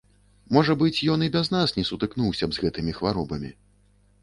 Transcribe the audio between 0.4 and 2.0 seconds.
Можа быць, ён і без нас не